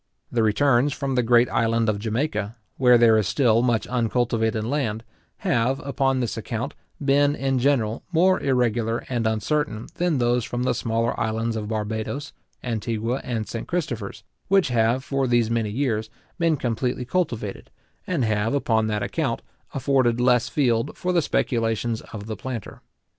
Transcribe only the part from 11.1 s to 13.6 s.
islands of Barbadoes, Antigua, and